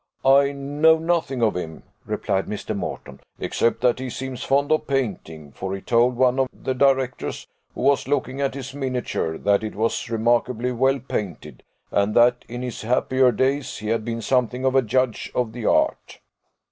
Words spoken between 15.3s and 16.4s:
of the art."